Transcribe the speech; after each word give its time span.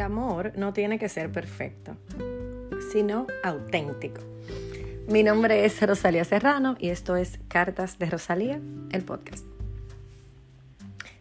el 0.00 0.06
amor 0.06 0.52
no 0.56 0.72
tiene 0.72 0.98
que 0.98 1.10
ser 1.10 1.30
perfecto, 1.30 1.94
sino 2.90 3.26
auténtico. 3.44 4.22
Mi 5.08 5.22
nombre 5.22 5.66
es 5.66 5.78
Rosalía 5.86 6.24
Serrano 6.24 6.74
y 6.78 6.88
esto 6.88 7.16
es 7.16 7.38
Cartas 7.48 7.98
de 7.98 8.06
Rosalía, 8.06 8.58
el 8.92 9.02
podcast. 9.02 9.44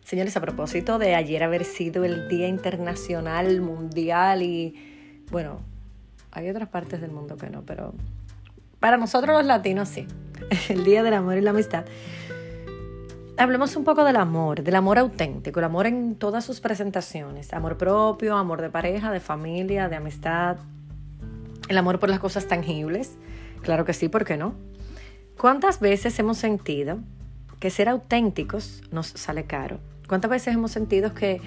Señores, 0.06 0.38
a 0.38 0.40
propósito 0.40 0.98
de 0.98 1.14
ayer 1.14 1.44
haber 1.44 1.66
sido 1.66 2.06
el 2.06 2.30
Día 2.30 2.48
Internacional 2.48 3.60
Mundial 3.60 4.44
y, 4.44 5.26
bueno, 5.30 5.60
hay 6.32 6.50
otras 6.50 6.70
partes 6.70 7.02
del 7.02 7.12
mundo 7.12 7.36
que 7.36 7.50
no, 7.50 7.64
pero 7.64 7.94
para 8.80 8.96
nosotros 8.96 9.36
los 9.36 9.46
latinos 9.46 9.90
sí, 9.90 10.08
el 10.70 10.86
Día 10.86 11.04
del 11.04 11.16
Amor 11.16 11.38
y 11.38 11.42
la 11.42 11.50
Amistad. 11.50 11.84
Hablemos 13.40 13.78
un 13.78 13.86
poco 13.86 14.04
del 14.04 14.18
amor, 14.18 14.64
del 14.64 14.76
amor 14.76 15.00
auténtico, 15.00 15.62
el 15.62 15.64
amor 15.64 15.88
en 15.88 16.16
todas 16.16 16.44
sus 16.44 16.60
presentaciones, 16.60 17.54
amor 17.54 17.78
propio, 17.78 18.36
amor 18.36 18.62
de 18.62 18.70
pareja, 18.70 19.14
de 19.14 19.22
familia, 19.22 19.88
de 19.88 19.96
amistad, 19.96 20.58
el 21.70 21.78
amor 21.78 22.00
por 22.00 22.10
las 22.10 22.20
cosas 22.20 22.50
tangibles, 22.50 23.16
claro 23.62 23.86
que 23.86 23.94
sí, 23.94 24.10
¿por 24.10 24.26
qué 24.26 24.36
no? 24.36 24.56
¿Cuántas 25.38 25.80
veces 25.80 26.20
hemos 26.20 26.38
sentido 26.38 27.00
que 27.62 27.70
ser 27.70 27.88
auténticos 27.88 28.82
nos 28.92 29.08
sale 29.08 29.46
caro? 29.46 29.80
¿Cuántas 30.10 30.30
veces 30.30 30.54
hemos 30.54 30.72
sentido 30.72 31.14
que, 31.14 31.40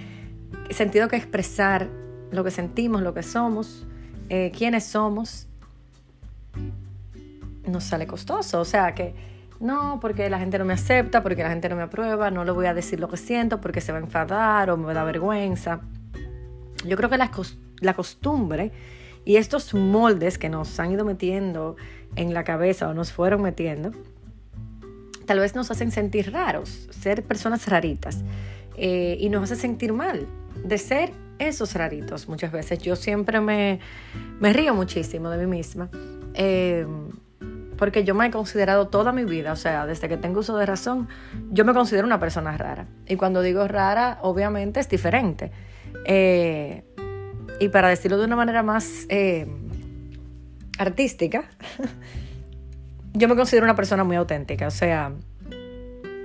sentido 0.71 1.09
que 1.09 1.17
expresar 1.17 1.89
lo 2.31 2.43
que 2.43 2.51
sentimos, 2.51 3.03
lo 3.03 3.13
que 3.13 3.23
somos, 3.23 3.87
eh, 4.31 4.51
quiénes 4.57 4.85
somos, 4.85 5.47
nos 7.67 7.85
sale 7.85 8.07
costoso? 8.07 8.61
O 8.61 8.65
sea 8.65 8.95
que 8.95 9.32
no, 9.63 10.01
porque 10.01 10.29
la 10.29 10.41
gente 10.41 10.59
no 10.59 10.65
me 10.65 10.73
acepta, 10.73 11.23
porque 11.23 11.45
la 11.45 11.49
gente 11.49 11.69
no 11.69 11.77
me 11.77 11.83
aprueba, 11.83 12.33
no 12.33 12.45
le 12.45 12.51
voy 12.51 12.67
a 12.67 12.75
decir 12.75 12.99
lo 12.99 13.09
que 13.09 13.17
siento 13.17 13.61
porque 13.61 13.81
se 13.81 13.93
va 13.93 13.99
a 13.99 14.01
enfadar 14.01 14.71
o 14.71 14.77
me 14.77 14.93
da 14.93 15.05
vergüenza. 15.05 15.81
Yo 16.85 16.97
creo 16.97 17.09
que 17.09 17.17
la, 17.17 17.95
costumbre 17.95 18.73
y 19.25 19.37
estos 19.37 19.73
moldes 19.73 20.37
que 20.37 20.49
nos 20.49 20.81
han 20.81 20.91
ido 20.91 21.05
metiendo 21.05 21.77
en 22.17 22.35
la 22.35 22.43
cabeza 22.43 22.89
o 22.89 22.95
nos 22.95 23.13
fueron 23.13 23.41
metiendo, 23.41 23.93
tal 25.27 25.39
vez 25.39 25.55
nos 25.55 25.71
hacen 25.71 25.93
sentir 25.93 26.33
raros, 26.33 26.89
ser 26.91 27.23
personas 27.23 27.69
raritas. 27.69 28.25
Eh, 28.77 29.17
y 29.21 29.29
nos 29.29 29.45
hace 29.45 29.55
sentir 29.55 29.93
mal 29.93 30.27
de 30.65 30.79
ser 30.79 31.13
esos 31.39 31.75
raritos 31.75 32.29
muchas 32.29 32.51
veces. 32.51 32.81
Yo 32.81 32.97
siempre 32.97 33.41
me, 33.41 33.79
me 34.41 34.53
río 34.53 34.75
muchísimo 34.75 35.31
de 35.31 35.39
mí 35.39 35.47
misma. 35.47 35.89
Eh, 36.35 36.85
porque 37.83 38.05
yo 38.05 38.15
me 38.15 38.25
he 38.25 38.31
considerado 38.31 38.87
toda 38.87 39.11
mi 39.11 39.25
vida, 39.25 39.51
o 39.51 39.57
sea, 39.57 39.87
desde 39.87 40.09
que 40.09 40.17
tengo 40.17 40.39
uso 40.39 40.57
de 40.57 40.67
razón, 40.67 41.09
yo 41.51 41.65
me 41.65 41.75
considero 41.75 42.07
una 42.07 42.21
persona 42.21 42.57
rara. 42.57 42.87
Y 43.09 43.17
cuando 43.17 43.43
digo 43.43 43.67
rara, 43.67 44.21
obviamente 44.23 44.79
es 44.79 44.89
diferente. 44.89 45.51
Eh, 46.05 46.85
y 47.59 47.69
para 47.71 47.89
decirlo 47.89 48.19
de 48.19 48.27
una 48.27 48.37
manera 48.37 48.63
más 48.63 49.05
eh, 49.09 49.49
artística, 50.79 51.51
yo 53.15 53.27
me 53.27 53.35
considero 53.35 53.65
una 53.65 53.75
persona 53.75 54.05
muy 54.05 54.15
auténtica, 54.15 54.69
o 54.69 54.71
sea, 54.71 55.13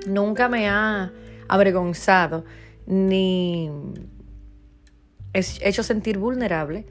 nunca 0.05 0.49
me 0.49 0.69
ha 0.69 1.11
avergonzado 1.47 2.45
ni 2.85 3.71
hecho 5.33 5.81
sentir 5.81 6.19
vulnerable 6.19 6.85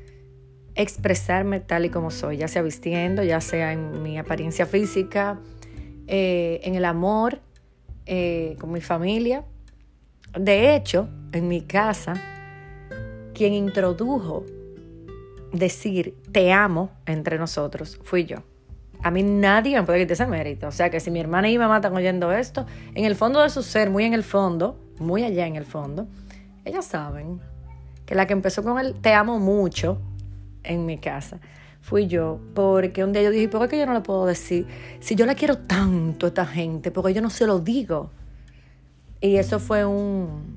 expresarme 0.77 1.61
tal 1.61 1.87
y 1.87 1.91
como 1.91 2.11
soy, 2.11 2.37
ya 2.37 2.49
sea 2.49 2.63
vistiendo, 2.63 3.23
ya 3.23 3.41
sea 3.41 3.73
en 3.73 4.03
mi 4.03 4.19
apariencia 4.19 4.67
física, 4.67 5.41
eh, 6.07 6.61
en 6.63 6.75
el 6.75 6.85
amor, 6.85 7.41
eh, 8.05 8.57
con 8.61 8.71
mi 8.71 8.81
familia. 8.81 9.45
De 10.39 10.77
hecho, 10.77 11.09
en 11.33 11.49
mi 11.49 11.63
casa, 11.63 12.15
quien 13.35 13.55
introdujo 13.55 14.45
decir 15.53 16.15
te 16.31 16.53
amo 16.53 16.91
entre 17.07 17.39
nosotros 17.39 17.99
fui 18.03 18.27
yo. 18.27 18.43
A 19.03 19.11
mí 19.11 19.23
nadie 19.23 19.79
me 19.79 19.87
puede 19.87 20.01
quitar 20.01 20.13
ese 20.13 20.27
mérito. 20.27 20.69
O 20.69 20.73
sea 20.73 20.91
que 20.91 21.01
si 21.01 21.11
mi 21.11 21.21
hermana 21.21 21.49
y 21.49 21.53
mi 21.53 21.59
mamá 21.59 21.77
están 21.77 21.95
oyendo 21.95 22.33
esto, 22.33 22.67
en 22.95 23.05
el 23.05 23.15
fondo 23.15 23.43
de 23.43 23.51
su 23.51 23.63
ser, 23.63 23.91
muy 23.91 24.05
en 24.05 24.15
el 24.15 24.25
fondo, 24.25 24.79
muy 24.99 25.23
allá 25.23 25.47
en 25.47 25.57
el 25.57 25.65
fondo, 25.65 26.07
ellas 26.65 26.85
saben 26.85 27.41
que 28.05 28.15
la 28.15 28.27
que 28.27 28.33
empezó 28.33 28.63
con 28.63 28.79
el 28.79 28.95
te 28.95 29.13
amo 29.13 29.39
mucho 29.39 30.01
en 30.67 30.87
mi 30.87 30.99
casa 30.99 31.41
fui 31.87 32.09
yo, 32.09 32.41
porque 32.53 33.05
un 33.05 33.13
día 33.13 33.23
yo 33.23 33.31
dije, 33.31 33.49
¿por 33.49 33.69
qué 33.69 33.79
yo 33.79 33.87
no 33.87 33.95
le 33.95 34.01
puedo 34.01 34.27
decir? 34.27 34.67
Si 34.99 35.15
yo 35.15 35.25
la 35.25 35.37
quiero 35.37 35.59
tanto 35.59 36.27
a 36.27 36.29
esta 36.31 36.45
gente, 36.45 36.91
porque 36.91 37.15
yo 37.15 37.23
no 37.23 37.31
se 37.31 37.47
lo 37.47 37.61
digo. 37.61 38.11
Y 39.21 39.37
eso 39.37 39.61
fue 39.61 39.85
un, 39.85 40.57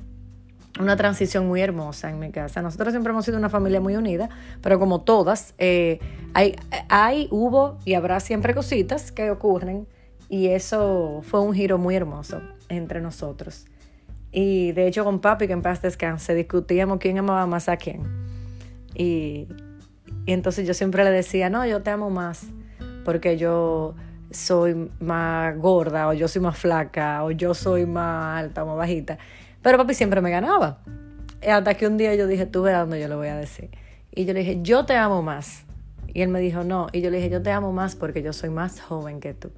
una 0.79 0.95
transición 0.95 1.47
muy 1.47 1.61
hermosa 1.61 2.09
en 2.09 2.17
mi 2.17 2.31
casa. 2.31 2.63
Nosotros 2.63 2.93
siempre 2.93 3.11
hemos 3.11 3.25
sido 3.25 3.37
una 3.37 3.49
familia 3.49 3.79
muy 3.79 3.95
unida, 3.95 4.27
pero 4.63 4.79
como 4.79 5.01
todas, 5.01 5.53
eh, 5.59 5.99
hay, 6.33 7.27
hubo 7.29 7.77
y 7.85 7.93
habrá 7.93 8.19
siempre 8.21 8.55
cositas 8.55 9.11
que 9.11 9.29
ocurren 9.29 9.85
y 10.29 10.47
eso 10.47 11.21
fue 11.21 11.41
un 11.41 11.53
giro 11.53 11.77
muy 11.77 11.95
hermoso 11.95 12.41
entre 12.69 13.01
nosotros. 13.01 13.67
Y 14.31 14.71
de 14.71 14.87
hecho 14.87 15.03
con 15.03 15.19
papi, 15.19 15.45
que 15.45 15.53
en 15.53 15.61
paz 15.61 15.83
descanse, 15.83 16.33
discutíamos 16.33 16.97
quién 16.97 17.19
amaba 17.19 17.45
más 17.45 17.69
a 17.69 17.77
quién. 17.77 18.01
Y 18.95 19.47
y 20.25 20.33
entonces 20.33 20.67
yo 20.67 20.73
siempre 20.73 21.03
le 21.03 21.11
decía, 21.11 21.49
no, 21.49 21.65
yo 21.65 21.81
te 21.81 21.89
amo 21.89 22.09
más 22.09 22.45
porque 23.03 23.37
yo 23.37 23.95
soy 24.31 24.91
más 24.99 25.57
gorda 25.57 26.07
o 26.07 26.13
yo 26.13 26.27
soy 26.27 26.41
más 26.41 26.57
flaca 26.57 27.23
o 27.23 27.31
yo 27.31 27.53
soy 27.53 27.85
más 27.85 28.43
alta 28.43 28.63
o 28.63 28.67
más 28.67 28.77
bajita. 28.77 29.17
Pero 29.61 29.77
papi 29.77 29.93
siempre 29.93 30.21
me 30.21 30.29
ganaba. 30.31 30.79
hasta 31.47 31.73
que 31.73 31.87
un 31.87 31.97
día 31.97 32.13
yo 32.15 32.27
dije, 32.27 32.45
tú 32.45 32.61
verás 32.61 32.81
dónde 32.81 32.99
yo 32.99 33.07
le 33.07 33.15
voy 33.15 33.27
a 33.27 33.35
decir. 33.35 33.69
Y 34.11 34.25
yo 34.25 34.33
le 34.33 34.41
dije, 34.41 34.59
yo 34.61 34.85
te 34.85 34.95
amo 34.95 35.21
más. 35.21 35.65
Y 36.13 36.21
él 36.21 36.29
me 36.29 36.39
dijo, 36.39 36.63
no. 36.63 36.87
Y 36.91 37.01
yo 37.01 37.09
le 37.09 37.17
dije, 37.17 37.29
yo 37.29 37.41
te 37.41 37.51
amo 37.51 37.71
más 37.71 37.95
porque 37.95 38.21
yo 38.21 38.33
soy 38.33 38.49
más 38.49 38.79
joven 38.81 39.19
que 39.19 39.33
tú. 39.33 39.51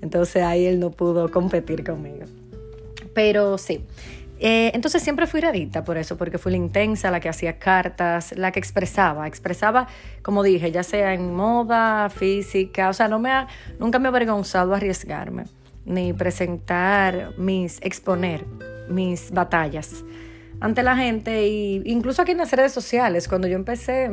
Entonces 0.00 0.42
ahí 0.42 0.66
él 0.66 0.80
no 0.80 0.90
pudo 0.90 1.30
competir 1.30 1.84
conmigo. 1.84 2.26
Pero 3.14 3.58
sí, 3.58 3.84
eh, 4.46 4.72
entonces 4.74 5.02
siempre 5.02 5.26
fui 5.26 5.40
rarita 5.40 5.84
por 5.84 5.96
eso, 5.96 6.18
porque 6.18 6.36
fui 6.36 6.52
la 6.52 6.58
intensa, 6.58 7.10
la 7.10 7.18
que 7.18 7.30
hacía 7.30 7.58
cartas, 7.58 8.36
la 8.36 8.52
que 8.52 8.58
expresaba, 8.58 9.26
expresaba, 9.26 9.86
como 10.20 10.42
dije, 10.42 10.70
ya 10.70 10.82
sea 10.82 11.14
en 11.14 11.34
moda, 11.34 12.10
física, 12.10 12.90
o 12.90 12.92
sea, 12.92 13.08
no 13.08 13.18
me 13.18 13.30
nunca 13.78 13.98
me 13.98 14.08
ha 14.08 14.10
avergonzado 14.10 14.74
arriesgarme, 14.74 15.44
ni 15.86 16.12
presentar 16.12 17.30
mis, 17.38 17.80
exponer 17.80 18.44
mis 18.90 19.30
batallas 19.30 20.04
ante 20.60 20.82
la 20.82 20.94
gente, 20.94 21.48
y 21.48 21.82
incluso 21.86 22.20
aquí 22.20 22.32
en 22.32 22.38
las 22.38 22.52
redes 22.52 22.72
sociales, 22.72 23.28
cuando 23.28 23.48
yo 23.48 23.56
empecé 23.56 24.10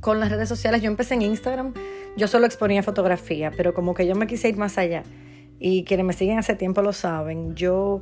con 0.00 0.18
las 0.18 0.30
redes 0.30 0.48
sociales, 0.48 0.80
yo 0.80 0.88
empecé 0.88 1.12
en 1.12 1.20
Instagram, 1.20 1.74
yo 2.16 2.26
solo 2.26 2.46
exponía 2.46 2.82
fotografía, 2.82 3.50
pero 3.54 3.74
como 3.74 3.92
que 3.92 4.06
yo 4.06 4.14
me 4.14 4.26
quise 4.26 4.48
ir 4.48 4.56
más 4.56 4.78
allá, 4.78 5.02
y 5.58 5.84
quienes 5.84 6.06
me 6.06 6.14
siguen 6.14 6.38
hace 6.38 6.54
tiempo 6.54 6.80
lo 6.80 6.94
saben, 6.94 7.54
yo 7.54 8.00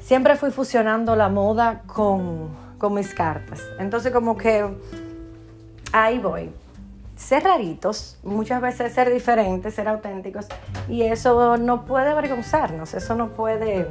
siempre 0.00 0.36
fui 0.36 0.50
fusionando 0.50 1.16
la 1.16 1.28
moda 1.28 1.82
con, 1.86 2.64
mis 2.90 3.14
cartas. 3.14 3.62
Entonces 3.78 4.12
como 4.12 4.36
que 4.36 4.64
ahí 5.92 6.18
voy. 6.18 6.50
Ser 7.16 7.42
raritos, 7.42 8.18
muchas 8.22 8.60
veces 8.60 8.92
ser 8.92 9.12
diferentes, 9.12 9.74
ser 9.74 9.88
auténticos, 9.88 10.46
y 10.88 11.02
eso 11.02 11.56
no 11.56 11.86
puede 11.86 12.10
avergonzarnos, 12.10 12.92
eso 12.92 13.14
no 13.14 13.30
puede 13.30 13.86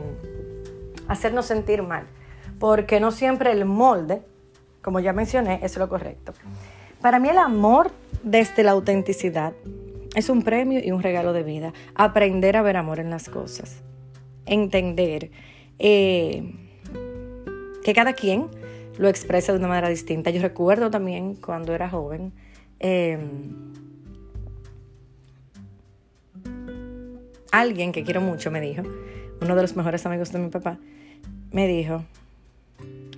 hacernos 1.07 1.47
sentir 1.47 1.81
mal, 1.81 2.05
porque 2.59 2.99
no 2.99 3.11
siempre 3.11 3.51
el 3.51 3.65
molde, 3.65 4.21
como 4.83 4.99
ya 4.99 5.11
mencioné, 5.11 5.59
es 5.63 5.75
lo 5.75 5.89
correcto. 5.89 6.33
Para 7.01 7.19
mí 7.19 7.29
el 7.29 7.39
amor 7.39 7.91
desde 8.21 8.63
la 8.63 8.71
autenticidad 8.71 9.53
es 10.15 10.29
un 10.29 10.43
premio 10.43 10.79
y 10.83 10.91
un 10.91 11.03
regalo 11.03 11.33
de 11.33 11.43
vida. 11.43 11.73
Aprender 11.93 12.57
a 12.57 12.61
ver 12.61 12.77
amor 12.77 12.99
en 12.99 13.09
las 13.09 13.29
cosas, 13.29 13.81
entender 14.45 15.29
eh, 15.79 16.43
que 17.83 17.93
cada 17.93 18.13
quien 18.13 18.47
lo 18.97 19.09
expresa 19.09 19.51
de 19.51 19.59
una 19.59 19.67
manera 19.67 19.89
distinta. 19.89 20.29
Yo 20.29 20.41
recuerdo 20.41 20.89
también 20.89 21.35
cuando 21.35 21.73
era 21.73 21.89
joven, 21.89 22.31
em, 22.79 23.53
alguien 27.51 27.91
que 27.91 28.03
quiero 28.03 28.21
mucho 28.21 28.51
me 28.51 28.61
dijo, 28.61 28.83
uno 29.41 29.55
de 29.55 29.61
los 29.61 29.75
mejores 29.75 30.05
amigos 30.05 30.31
de 30.31 30.39
mi 30.39 30.49
papá, 30.49 30.77
me 31.51 31.67
dijo, 31.67 32.03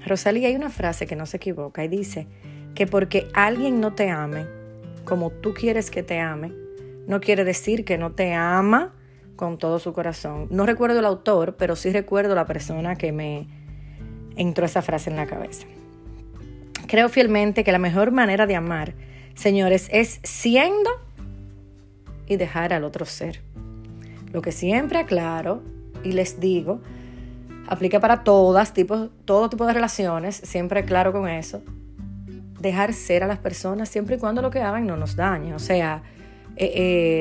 Rosalía, 0.06 0.48
hay 0.48 0.56
una 0.56 0.69
frase 0.69 1.07
que 1.07 1.15
no 1.15 1.25
se 1.25 1.38
equivoca 1.38 1.83
y 1.83 1.88
dice 1.88 2.27
que 2.75 2.88
porque 2.88 3.27
alguien 3.33 3.80
no 3.80 3.94
te 3.94 4.09
ame 4.09 4.45
como 5.06 5.31
tú 5.31 5.54
quieres 5.54 5.89
que 5.89 6.04
te 6.04 6.19
ame, 6.19 6.51
no 7.07 7.21
quiere 7.21 7.44
decir 7.45 7.86
que 7.86 7.98
no 7.98 8.12
te 8.12 8.33
ama 8.33 8.94
con 9.38 9.57
todo 9.57 9.80
su 9.80 9.94
corazón. 9.94 10.48
No 10.50 10.66
recuerdo 10.66 11.00
el 11.00 11.06
autor, 11.06 11.56
pero 11.56 11.78
sí 11.78 11.92
recuerdo 11.92 12.36
la 12.36 12.45
persona 12.45 12.98
que 12.98 13.13
me 13.13 13.48
entró 14.36 14.66
esa 14.66 14.81
frase 14.81 15.10
en 15.10 15.16
la 15.16 15.28
cabeza. 15.28 15.66
Creo 16.88 17.07
fielmente 17.07 17.63
que 17.63 17.72
la 17.72 17.80
mejor 17.80 18.12
manera 18.12 18.45
de 18.45 18.56
amar, 18.56 18.94
señores, 19.36 19.88
es 19.92 20.19
siendo 20.24 20.89
y 22.28 22.36
dejar 22.36 22.74
al 22.74 22.84
otro 22.84 23.06
ser. 23.06 23.42
Lo 24.34 24.42
que 24.42 24.51
siempre 24.51 25.00
aclaro 25.00 25.62
y 26.04 26.12
les 26.12 26.40
digo, 26.40 26.81
aplica 27.68 28.00
para 28.00 28.24
todas 28.24 28.74
tipos, 28.74 29.10
todo 29.25 29.50
tipo 29.50 29.66
de 29.66 29.74
relaciones, 29.74 30.36
siempre 30.36 30.83
claro 30.83 31.12
con 31.12 31.28
eso. 31.28 31.62
dejar 32.60 32.94
ser 32.94 33.24
a 33.24 33.28
las 33.28 33.38
personas 33.38 33.88
siempre 33.88 34.16
y 34.16 34.19
cuando 34.19 34.42
lo 34.42 34.50
que 34.50 34.62
hagan 34.62 34.88
no 34.88 34.98
nos 34.98 35.16
dañe. 35.16 35.54
O 35.54 35.60
sea, 35.60 36.01
eh, 36.59 36.71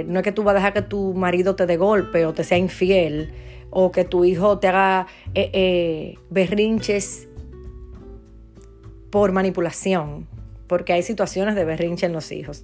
eh, 0.00 0.04
no 0.08 0.20
es 0.20 0.24
que 0.24 0.32
tú 0.32 0.42
vas 0.42 0.52
a 0.52 0.56
dejar 0.56 0.72
que 0.72 0.82
tu 0.82 1.12
marido 1.12 1.56
te 1.56 1.66
dé 1.66 1.76
golpe 1.76 2.24
o 2.24 2.32
te 2.32 2.42
sea 2.42 2.56
infiel 2.56 3.32
o 3.68 3.92
que 3.92 4.04
tu 4.04 4.24
hijo 4.24 4.58
te 4.58 4.68
haga 4.68 5.06
eh, 5.34 6.14
berrinches 6.30 7.28
por 9.10 9.32
manipulación, 9.32 10.26
porque 10.66 10.94
hay 10.94 11.02
situaciones 11.02 11.54
de 11.54 11.64
berrinche 11.66 12.06
en 12.06 12.12
los 12.12 12.32
hijos. 12.32 12.62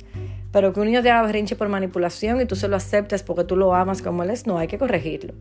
Pero 0.51 0.73
que 0.73 0.81
un 0.81 0.87
niño 0.87 1.03
te 1.03 1.11
haga 1.11 1.27
berrinche 1.27 1.57
por 1.57 1.69
manipulación 1.69 2.41
y 2.41 2.47
tú 2.47 2.57
se 2.57 2.69
lo 2.69 2.77
aceptes 2.77 3.23
porque 3.23 3.45
tú 3.45 3.57
lo 3.57 3.75
amas 3.75 4.01
como 4.01 4.23
él 4.23 4.31
es, 4.31 4.47
no, 4.47 4.59
hay 4.59 4.69
que 4.69 4.79
corregirlo. 4.79 5.35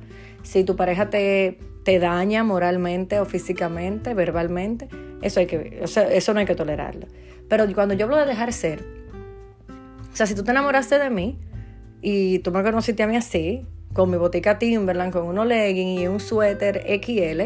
Si 0.44 0.64
tu 0.64 0.76
pareja 0.76 1.10
te, 1.10 1.60
te 1.84 2.00
daña 2.00 2.44
moralmente 2.44 3.20
o 3.20 3.26
físicamente, 3.26 4.14
verbalmente, 4.14 4.90
eso, 5.22 5.40
hay 5.40 5.48
que, 5.48 5.82
eso 5.84 6.34
no 6.34 6.40
hay 6.40 6.46
que 6.46 6.56
tolerarlo. 6.56 7.08
Pero 7.48 7.66
cuando 7.74 7.94
yo 7.94 8.06
hablo 8.06 8.18
de 8.18 8.26
dejar 8.26 8.54
ser, 8.54 9.01
o 10.12 10.16
sea, 10.16 10.26
si 10.26 10.36
tú 10.36 10.44
te 10.44 10.52
enamoraste 10.52 11.00
de 11.00 11.10
mí 11.10 11.40
y 12.02 12.40
tú 12.40 12.52
me 12.52 12.64
conociste 12.64 13.04
a 13.04 13.08
mí 13.08 13.16
así, 13.16 13.66
con 13.94 14.10
mi 14.10 14.18
botica 14.18 14.60
Timberland, 14.60 15.14
con 15.14 15.26
unos 15.26 15.46
leggings 15.48 16.02
y 16.02 16.08
un 16.08 16.20
suéter 16.20 16.86
XL, 16.88 17.42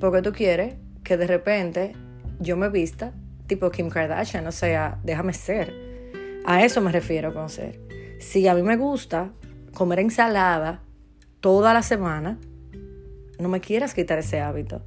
porque 0.00 0.22
tú 0.22 0.32
quieres 0.32 0.74
que 1.04 1.16
de 1.16 1.26
repente 1.26 1.92
yo 2.40 2.56
me 2.56 2.68
vista 2.68 3.12
tipo 3.46 3.70
Kim 3.70 3.88
Kardashian, 3.88 4.46
o 4.46 4.52
sea, 4.52 4.98
déjame 5.04 5.32
ser. 5.32 5.72
A 6.44 6.64
eso 6.64 6.80
me 6.80 6.90
refiero 6.90 7.32
con 7.32 7.48
ser. 7.48 7.80
Si 8.18 8.48
a 8.48 8.54
mí 8.54 8.62
me 8.62 8.76
gusta 8.76 9.30
comer 9.74 10.00
ensalada 10.00 10.82
toda 11.40 11.72
la 11.72 11.82
semana, 11.82 12.38
no 13.38 13.48
me 13.48 13.60
quieras 13.60 13.94
quitar 13.94 14.18
ese 14.18 14.40
hábito, 14.40 14.82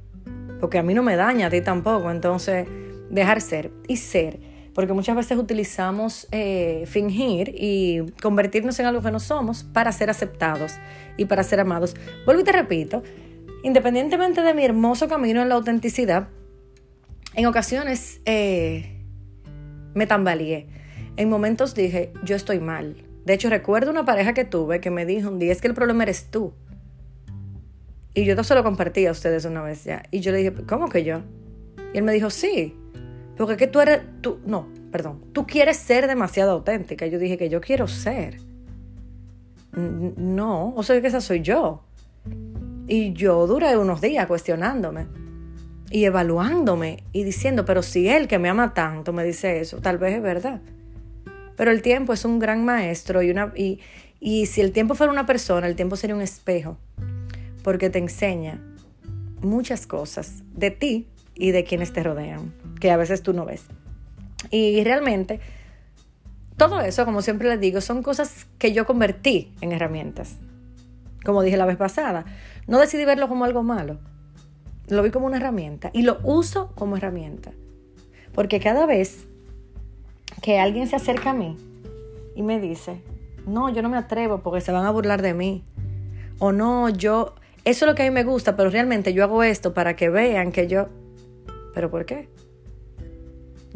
porque 0.60 0.78
a 0.78 0.82
mí 0.82 0.94
no 0.94 1.02
me 1.02 1.16
daña, 1.16 1.46
a 1.46 1.50
ti 1.50 1.60
tampoco, 1.60 2.10
entonces 2.10 2.66
dejar 3.10 3.40
ser 3.40 3.70
y 3.88 3.96
ser 3.96 4.55
porque 4.76 4.92
muchas 4.92 5.16
veces 5.16 5.38
utilizamos 5.38 6.28
eh, 6.32 6.84
fingir 6.86 7.54
y 7.56 8.12
convertirnos 8.20 8.78
en 8.78 8.84
algo 8.84 9.00
que 9.00 9.10
no 9.10 9.20
somos 9.20 9.64
para 9.64 9.90
ser 9.90 10.10
aceptados 10.10 10.74
y 11.16 11.24
para 11.24 11.42
ser 11.44 11.60
amados. 11.60 11.96
Vuelvo 12.26 12.42
y 12.42 12.44
te 12.44 12.52
repito, 12.52 13.02
independientemente 13.62 14.42
de 14.42 14.52
mi 14.52 14.66
hermoso 14.66 15.08
camino 15.08 15.40
en 15.40 15.48
la 15.48 15.54
autenticidad, 15.54 16.28
en 17.34 17.46
ocasiones 17.46 18.20
eh, 18.26 19.02
me 19.94 20.06
tambaleé. 20.06 20.66
En 21.16 21.30
momentos 21.30 21.74
dije, 21.74 22.12
yo 22.22 22.36
estoy 22.36 22.60
mal. 22.60 23.02
De 23.24 23.32
hecho, 23.32 23.48
recuerdo 23.48 23.90
una 23.90 24.04
pareja 24.04 24.34
que 24.34 24.44
tuve 24.44 24.82
que 24.82 24.90
me 24.90 25.06
dijo 25.06 25.30
un 25.30 25.38
día, 25.38 25.52
es 25.52 25.62
que 25.62 25.68
el 25.68 25.74
problema 25.74 26.02
eres 26.02 26.30
tú. 26.30 26.52
Y 28.12 28.26
yo 28.26 28.44
se 28.44 28.54
lo 28.54 28.62
compartí 28.62 29.06
a 29.06 29.12
ustedes 29.12 29.46
una 29.46 29.62
vez 29.62 29.84
ya. 29.84 30.02
Y 30.10 30.20
yo 30.20 30.32
le 30.32 30.38
dije, 30.38 30.52
¿cómo 30.68 30.90
que 30.90 31.02
yo? 31.02 31.22
Y 31.94 31.96
él 31.96 32.04
me 32.04 32.12
dijo, 32.12 32.28
sí, 32.28 32.76
porque 33.36 33.56
que 33.56 33.66
tú 33.66 33.80
eres, 33.80 34.02
tú, 34.20 34.38
no, 34.46 34.68
perdón, 34.90 35.20
tú 35.32 35.46
quieres 35.46 35.76
ser 35.76 36.06
demasiado 36.06 36.52
auténtica. 36.52 37.06
Yo 37.06 37.18
dije 37.18 37.36
que 37.36 37.48
yo 37.48 37.60
quiero 37.60 37.86
ser. 37.86 38.38
No, 39.72 40.72
o 40.74 40.82
sea 40.82 41.00
que 41.00 41.06
esa 41.06 41.20
soy 41.20 41.42
yo. 41.42 41.84
Y 42.88 43.12
yo 43.12 43.46
duré 43.46 43.76
unos 43.76 44.00
días 44.00 44.26
cuestionándome 44.26 45.06
y 45.90 46.04
evaluándome 46.04 47.04
y 47.12 47.24
diciendo, 47.24 47.64
pero 47.64 47.82
si 47.82 48.08
él 48.08 48.26
que 48.26 48.38
me 48.38 48.48
ama 48.48 48.74
tanto 48.74 49.12
me 49.12 49.24
dice 49.24 49.60
eso, 49.60 49.78
tal 49.78 49.98
vez 49.98 50.16
es 50.16 50.22
verdad. 50.22 50.60
Pero 51.56 51.70
el 51.70 51.82
tiempo 51.82 52.12
es 52.12 52.24
un 52.24 52.38
gran 52.38 52.64
maestro 52.64 53.22
y, 53.22 53.30
una, 53.30 53.52
y, 53.54 53.80
y 54.20 54.46
si 54.46 54.60
el 54.60 54.72
tiempo 54.72 54.94
fuera 54.94 55.12
una 55.12 55.26
persona, 55.26 55.66
el 55.66 55.76
tiempo 55.76 55.96
sería 55.96 56.16
un 56.16 56.22
espejo, 56.22 56.78
porque 57.62 57.90
te 57.90 57.98
enseña 57.98 58.60
muchas 59.42 59.86
cosas 59.86 60.42
de 60.54 60.70
ti 60.70 61.06
y 61.34 61.50
de 61.50 61.64
quienes 61.64 61.92
te 61.92 62.02
rodean, 62.02 62.52
que 62.80 62.90
a 62.90 62.96
veces 62.96 63.22
tú 63.22 63.32
no 63.32 63.44
ves. 63.44 63.66
Y 64.50 64.82
realmente, 64.84 65.40
todo 66.56 66.80
eso, 66.80 67.04
como 67.04 67.22
siempre 67.22 67.48
les 67.48 67.60
digo, 67.60 67.80
son 67.80 68.02
cosas 68.02 68.46
que 68.58 68.72
yo 68.72 68.86
convertí 68.86 69.54
en 69.60 69.72
herramientas. 69.72 70.36
Como 71.24 71.42
dije 71.42 71.56
la 71.56 71.66
vez 71.66 71.76
pasada, 71.76 72.24
no 72.66 72.78
decidí 72.78 73.04
verlo 73.04 73.28
como 73.28 73.44
algo 73.44 73.62
malo, 73.62 73.98
lo 74.88 75.02
vi 75.02 75.10
como 75.10 75.26
una 75.26 75.38
herramienta 75.38 75.90
y 75.92 76.02
lo 76.02 76.18
uso 76.22 76.72
como 76.74 76.96
herramienta. 76.96 77.52
Porque 78.32 78.60
cada 78.60 78.86
vez 78.86 79.26
que 80.42 80.58
alguien 80.58 80.86
se 80.86 80.96
acerca 80.96 81.30
a 81.30 81.34
mí 81.34 81.56
y 82.36 82.42
me 82.42 82.60
dice, 82.60 83.00
no, 83.46 83.70
yo 83.70 83.82
no 83.82 83.88
me 83.88 83.96
atrevo 83.96 84.38
porque 84.38 84.60
se 84.60 84.72
van 84.72 84.84
a 84.84 84.90
burlar 84.90 85.22
de 85.22 85.34
mí. 85.34 85.64
O 86.38 86.52
no, 86.52 86.90
yo, 86.90 87.34
eso 87.64 87.84
es 87.84 87.88
lo 87.88 87.94
que 87.94 88.02
a 88.02 88.06
mí 88.06 88.12
me 88.12 88.22
gusta, 88.22 88.56
pero 88.56 88.70
realmente 88.70 89.14
yo 89.14 89.24
hago 89.24 89.42
esto 89.42 89.74
para 89.74 89.96
que 89.96 90.10
vean 90.10 90.52
que 90.52 90.68
yo, 90.68 90.88
¿Pero 91.76 91.90
por 91.90 92.06
qué? 92.06 92.26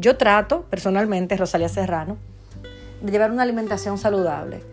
Yo 0.01 0.17
trato, 0.17 0.63
personalmente, 0.63 1.37
Rosalía 1.37 1.69
Serrano, 1.69 2.17
de 3.01 3.11
llevar 3.11 3.29
una 3.29 3.43
alimentación 3.43 3.99
saludable. 3.99 4.63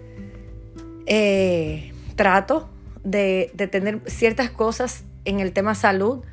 Eh, 1.05 1.93
trato 2.17 2.71
de, 3.05 3.53
tener 3.71 4.01
ciertas 4.07 4.49
cosas 4.49 5.05
en 5.27 5.41
el 5.41 5.53
tema 5.53 5.75
salud 5.75 6.25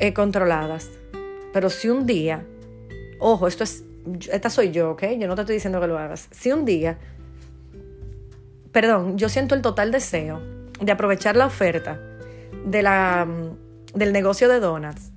eh, 0.00 0.12
controladas. 0.12 0.90
Pero 1.52 1.70
si 1.70 1.88
un 1.88 2.04
día, 2.04 2.44
ojo, 3.20 3.46
esto 3.46 3.62
es, 3.62 3.84
esta 4.32 4.50
soy 4.50 4.72
yo, 4.72 4.90
¿ok? 4.90 5.04
Yo 5.20 5.28
no 5.28 5.36
te 5.36 5.42
estoy 5.42 5.54
diciendo 5.54 5.80
que 5.80 5.86
lo 5.86 5.96
hagas. 5.96 6.26
Si 6.32 6.50
un 6.50 6.64
día, 6.64 6.98
perdón, 8.72 9.18
yo 9.18 9.28
siento 9.28 9.54
el 9.54 9.62
total 9.62 9.92
deseo 9.92 10.42
de 10.80 10.90
aprovechar 10.90 11.36
la 11.36 11.46
oferta 11.46 12.00
de 12.66 12.82
la, 12.82 13.24
del 13.94 14.12
negocio 14.12 14.48
de 14.48 14.58
donuts 14.58 15.11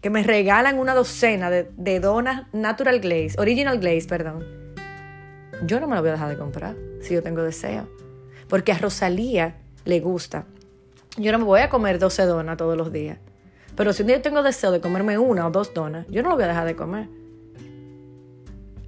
que 0.00 0.10
me 0.10 0.22
regalan 0.22 0.78
una 0.78 0.94
docena 0.94 1.50
de, 1.50 2.00
donas 2.00 2.46
Natural 2.52 3.00
Glaze, 3.00 3.34
Original 3.38 3.78
Glaze, 3.78 4.06
perdón, 4.06 4.44
yo 5.64 5.80
no 5.80 5.88
me 5.88 5.94
la 5.94 6.00
voy 6.00 6.10
a 6.10 6.12
dejar 6.12 6.28
de 6.28 6.38
comprar 6.38 6.76
si 7.00 7.14
yo 7.14 7.22
tengo 7.22 7.42
deseo. 7.42 7.88
Porque 8.48 8.72
a 8.72 8.78
Rosalía 8.78 9.56
le 9.84 10.00
gusta. 10.00 10.46
Yo 11.16 11.32
no 11.32 11.38
me 11.38 11.44
voy 11.44 11.60
a 11.60 11.68
comer 11.68 11.98
12 11.98 12.22
donas 12.24 12.56
todos 12.56 12.76
los 12.76 12.92
días. 12.92 13.18
Pero 13.76 13.92
si 13.92 14.02
un 14.02 14.08
día 14.08 14.22
tengo 14.22 14.42
deseo 14.42 14.70
de 14.70 14.80
comerme 14.80 15.18
una 15.18 15.46
o 15.46 15.50
dos 15.50 15.74
donas, 15.74 16.06
yo 16.08 16.22
no 16.22 16.30
lo 16.30 16.36
voy 16.36 16.44
a 16.44 16.48
dejar 16.48 16.66
de 16.66 16.76
comer. 16.76 17.08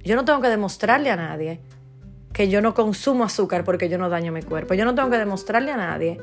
Yo 0.03 0.15
no 0.15 0.25
tengo 0.25 0.41
que 0.41 0.47
demostrarle 0.47 1.11
a 1.11 1.15
nadie 1.15 1.59
que 2.33 2.49
yo 2.49 2.61
no 2.61 2.73
consumo 2.73 3.25
azúcar 3.25 3.63
porque 3.63 3.89
yo 3.89 3.97
no 3.97 4.09
daño 4.09 4.31
mi 4.31 4.41
cuerpo. 4.41 4.73
Yo 4.73 4.85
no 4.85 4.95
tengo 4.95 5.09
que 5.09 5.17
demostrarle 5.17 5.71
a 5.71 5.77
nadie 5.77 6.19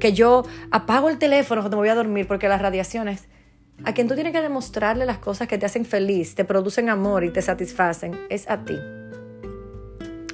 que 0.00 0.12
yo 0.12 0.44
apago 0.70 1.08
el 1.08 1.18
teléfono 1.18 1.60
cuando 1.60 1.76
me 1.76 1.82
voy 1.82 1.88
a 1.88 1.94
dormir 1.94 2.26
porque 2.26 2.48
las 2.48 2.62
radiaciones 2.62 3.28
a 3.82 3.92
quien 3.92 4.06
tú 4.06 4.14
tienes 4.14 4.32
que 4.32 4.40
demostrarle 4.40 5.04
las 5.04 5.18
cosas 5.18 5.48
que 5.48 5.58
te 5.58 5.66
hacen 5.66 5.84
feliz, 5.84 6.34
te 6.34 6.44
producen 6.44 6.88
amor 6.88 7.24
y 7.24 7.30
te 7.30 7.42
satisfacen, 7.42 8.18
es 8.30 8.48
a 8.48 8.64
ti. 8.64 8.78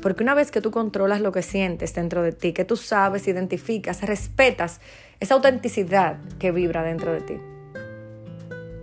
Porque 0.02 0.22
una 0.22 0.34
vez 0.34 0.50
que 0.50 0.60
tú 0.60 0.70
controlas 0.70 1.20
lo 1.20 1.32
que 1.32 1.42
sientes 1.42 1.94
dentro 1.94 2.22
de 2.22 2.32
ti, 2.32 2.52
que 2.52 2.64
tú 2.64 2.76
sabes, 2.76 3.26
identificas, 3.28 4.02
respetas 4.02 4.80
esa 5.20 5.34
autenticidad 5.34 6.18
que 6.38 6.52
vibra 6.52 6.82
dentro 6.82 7.12
de 7.12 7.20
ti, 7.20 7.34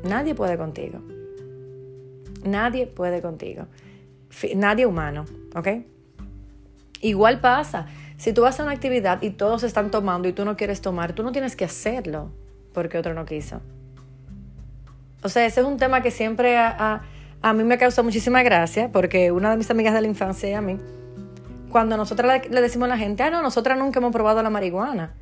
nadie 0.03 0.35
puede 0.35 0.57
contigo. 0.57 1.01
Nadie 2.43 2.87
puede 2.87 3.21
contigo. 3.21 3.67
Nadie 4.55 4.85
humano, 4.85 5.25
¿ok? 5.55 5.67
Igual 7.01 7.41
pasa. 7.41 7.87
Si 8.17 8.33
tú 8.33 8.41
vas 8.41 8.59
a 8.59 8.63
una 8.63 8.71
actividad 8.71 9.21
y 9.21 9.31
todos 9.31 9.63
están 9.63 9.91
tomando 9.91 10.27
y 10.27 10.33
tú 10.33 10.45
no 10.45 10.55
quieres 10.55 10.81
tomar, 10.81 11.13
tú 11.13 11.23
no 11.23 11.31
tienes 11.31 11.55
que 11.55 11.65
hacerlo 11.65 12.31
porque 12.73 12.97
otro 12.97 13.13
no 13.13 13.25
quiso. 13.25 13.61
O 15.23 15.29
sea, 15.29 15.45
ese 15.45 15.61
es 15.61 15.65
un 15.65 15.77
tema 15.77 16.01
que 16.01 16.11
siempre 16.11 16.57
a, 16.57 17.01
mí 17.53 17.63
me 17.63 17.77
causa 17.77 18.03
muchísima 18.03 18.43
gracia, 18.43 18.91
porque 18.91 19.31
una 19.31 19.51
de 19.51 19.57
mis 19.57 19.69
amigas 19.71 19.93
de 19.93 20.01
la 20.01 20.07
infancia 20.07 20.49
y 20.49 20.53
a 20.53 20.61
mí, 20.61 20.77
cuando 21.71 21.97
nosotras 21.97 22.47
le, 22.49 22.61
decimos 22.61 22.87
a 22.87 22.89
la 22.89 22.97
gente, 22.97 23.23
ah, 23.23 23.29
no, 23.29 23.41
nosotras 23.41 23.77
nunca 23.77 23.99
hemos 23.99 24.11
probado 24.11 24.41
la 24.43 24.49
marihuana, 24.49 25.13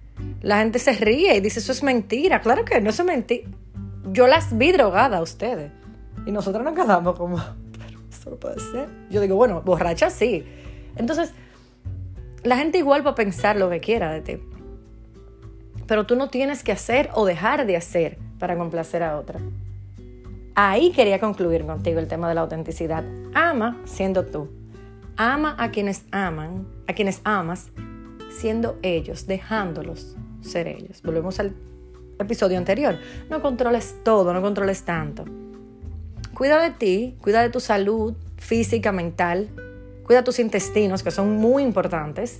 la 0.41 0.59
gente 0.59 0.79
se 0.79 0.93
ríe 0.93 1.35
y 1.35 1.39
dice, 1.39 1.59
eso 1.59 1.71
es 1.71 1.83
mentira. 1.83 2.39
Claro 2.41 2.65
que 2.65 2.79
no, 2.81 2.89
es 2.89 3.03
mentira. 3.03 3.47
Yo 4.11 4.27
las 4.27 4.57
vi 4.57 4.71
drogadas 4.71 5.19
a 5.19 5.21
ustedes. 5.21 5.71
Y 6.25 6.31
nosotras 6.31 6.63
nos 6.63 6.73
quedamos 6.73 7.17
como, 7.17 7.37
pero 7.71 7.99
eso 8.09 8.29
no 8.29 8.35
puede 8.37 8.59
ser. 8.59 8.87
Yo 9.09 9.21
digo, 9.21 9.35
bueno, 9.35 9.61
borracha 9.61 10.09
sí. 10.09 10.45
Entonces, 10.95 11.33
la 12.43 12.57
gente 12.57 12.77
igual 12.77 13.05
va 13.05 13.11
a 13.11 13.15
pensar 13.15 13.55
lo 13.57 13.69
que 13.69 13.79
quiera 13.79 14.11
de 14.11 14.21
ti. 14.21 14.37
Pero 15.87 16.05
tú 16.05 16.15
no 16.15 16.29
tienes 16.29 16.63
que 16.63 16.71
hacer 16.71 17.09
o 17.13 17.25
dejar 17.25 17.65
de 17.65 17.77
hacer 17.77 18.17
para 18.39 18.57
complacer 18.57 19.03
a 19.03 19.17
otra. 19.17 19.39
Ahí 20.57 20.91
quería 20.91 21.19
concluir 21.19 21.65
contigo 21.65 21.99
el 21.99 22.07
tema 22.07 22.29
de 22.29 22.35
la 22.35 22.41
autenticidad. 22.41 23.03
Ama 23.33 23.81
siendo 23.83 24.25
tú. 24.25 24.47
Ama 25.17 25.53
a 25.59 25.69
quienes 25.69 26.05
aman, 26.11 26.65
a 26.87 26.93
quienes 26.93 27.19
amas, 27.25 27.71
siendo 28.29 28.79
ellos, 28.81 29.27
dejándolos 29.27 30.15
ser 30.39 30.69
ellos. 30.69 31.01
Volvemos 31.01 31.41
al 31.41 31.53
episodio 32.19 32.57
anterior. 32.57 32.97
No 33.29 33.41
controles 33.41 33.97
todo, 34.05 34.33
no 34.33 34.41
controles 34.41 34.83
tanto. 34.83 35.25
Cuida 36.33 36.61
de 36.61 36.69
ti, 36.69 37.17
cuida 37.19 37.41
de 37.41 37.49
tu 37.49 37.59
salud 37.59 38.13
física, 38.37 38.93
mental. 38.93 39.49
Cuida 40.05 40.23
tus 40.23 40.39
intestinos, 40.39 41.03
que 41.03 41.11
son 41.11 41.35
muy 41.35 41.63
importantes. 41.63 42.39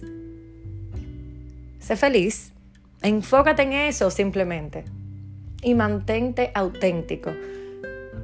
Sé 1.80 1.98
feliz. 1.98 2.54
Enfócate 3.02 3.64
en 3.64 3.74
eso 3.74 4.10
simplemente. 4.10 4.86
Y 5.62 5.74
mantente 5.74 6.52
auténtico 6.54 7.32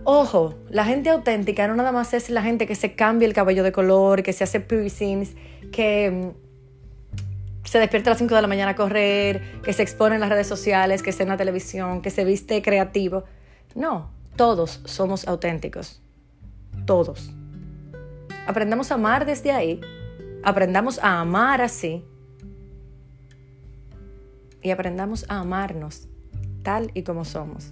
Ojo, 0.04 0.56
la 0.70 0.84
gente 0.84 1.10
auténtica 1.10 1.68
no 1.68 1.76
nada 1.76 1.92
más 1.92 2.14
es 2.14 2.30
la 2.30 2.42
gente 2.42 2.66
que 2.66 2.74
se 2.74 2.96
cambia 2.96 3.28
el 3.28 3.34
cabello 3.34 3.64
de 3.64 3.72
color, 3.72 4.24
que 4.24 4.34
se 4.34 4.44
hace 4.44 4.60
piercings, 4.60 5.36
que 5.72 6.34
mm, 6.34 7.68
se 7.68 7.80
despierta 7.80 8.10
a 8.10 8.12
las 8.12 8.18
5 8.18 8.34
de 8.34 8.42
la 8.42 8.48
mañana 8.48 8.72
a 8.72 8.76
correr, 8.76 9.62
que 9.62 9.74
se 9.74 9.84
expone 9.84 10.16
en 10.16 10.22
las 10.22 10.30
redes 10.30 10.48
sociales, 10.48 11.04
que 11.04 11.12
se 11.12 11.24
en 11.24 11.30
la 11.30 11.38
televisión, 11.38 12.02
que 12.02 12.10
se 12.10 12.26
viste 12.26 12.62
creativo. 12.64 13.26
No, 13.76 14.10
todos 14.36 14.82
somos 14.86 15.28
auténticos. 15.28 16.02
Todos. 16.86 17.32
Aprendamos 18.48 18.92
a 18.92 18.96
amar 18.96 19.26
desde 19.28 19.52
ahí. 19.52 19.80
Aprendamos 20.44 20.98
a 21.00 21.20
amar 21.20 21.62
así. 21.62 22.04
Y 24.64 24.72
aprendamos 24.72 25.26
a 25.30 25.40
amarnos 25.40 26.08
tal 26.64 26.92
y 26.94 27.04
como 27.04 27.24
somos. 27.24 27.72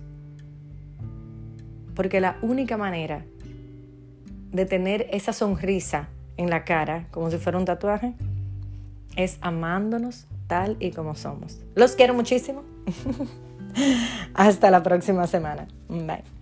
Porque 2.00 2.22
la 2.22 2.38
única 2.42 2.78
manera 2.78 3.26
de 4.54 4.66
tener 4.66 5.10
esa 5.12 5.34
sonrisa 5.34 6.08
en 6.38 6.50
la 6.50 6.64
cara, 6.64 7.08
como 7.12 7.30
si 7.30 7.38
fuera 7.38 7.58
un 7.58 7.66
tatuaje, 7.66 8.14
es 9.18 9.38
amándonos 9.42 10.26
tal 10.48 10.78
y 10.80 10.92
como 10.92 11.16
somos. 11.16 11.60
Los 11.76 11.98
quiero 11.98 12.14
muchísimo. 12.14 12.64
Hasta 14.34 14.72
la 14.72 14.82
próxima 14.82 15.28
semana. 15.28 15.68
Bye. 15.90 16.39